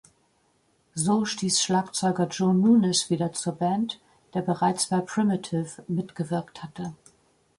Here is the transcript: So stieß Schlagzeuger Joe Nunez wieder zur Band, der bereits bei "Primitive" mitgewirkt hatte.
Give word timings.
So 0.95 1.25
stieß 1.25 1.61
Schlagzeuger 1.61 2.25
Joe 2.27 2.55
Nunez 2.55 3.11
wieder 3.11 3.33
zur 3.33 3.53
Band, 3.53 3.99
der 4.33 4.41
bereits 4.41 4.87
bei 4.87 4.99
"Primitive" 4.99 5.83
mitgewirkt 5.87 6.63
hatte. 6.63 6.95